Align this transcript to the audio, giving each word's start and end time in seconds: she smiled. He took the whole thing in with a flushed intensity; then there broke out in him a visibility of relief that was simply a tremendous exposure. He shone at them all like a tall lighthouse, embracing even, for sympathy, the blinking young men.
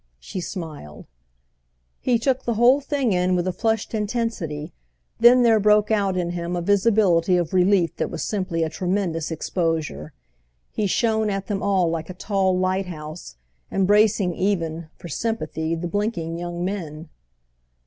she 0.19 0.41
smiled. 0.41 1.05
He 1.99 2.17
took 2.17 2.41
the 2.43 2.55
whole 2.55 2.81
thing 2.81 3.13
in 3.13 3.35
with 3.35 3.47
a 3.47 3.53
flushed 3.53 3.93
intensity; 3.93 4.73
then 5.19 5.43
there 5.43 5.59
broke 5.59 5.91
out 5.91 6.17
in 6.17 6.31
him 6.31 6.55
a 6.55 6.61
visibility 6.63 7.37
of 7.37 7.53
relief 7.53 7.95
that 7.97 8.09
was 8.09 8.23
simply 8.23 8.63
a 8.63 8.67
tremendous 8.71 9.29
exposure. 9.29 10.11
He 10.71 10.87
shone 10.87 11.29
at 11.29 11.45
them 11.45 11.61
all 11.61 11.87
like 11.87 12.09
a 12.09 12.15
tall 12.15 12.57
lighthouse, 12.57 13.35
embracing 13.71 14.33
even, 14.33 14.89
for 14.97 15.07
sympathy, 15.07 15.75
the 15.75 15.87
blinking 15.87 16.39
young 16.39 16.65
men. 16.65 17.09